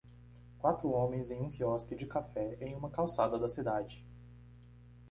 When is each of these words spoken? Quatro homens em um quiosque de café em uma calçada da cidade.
Quatro 0.57 0.89
homens 0.95 1.29
em 1.29 1.39
um 1.43 1.51
quiosque 1.51 1.95
de 1.95 2.07
café 2.07 2.57
em 2.59 2.73
uma 2.73 2.89
calçada 2.89 3.37
da 3.37 3.47
cidade. 3.47 4.03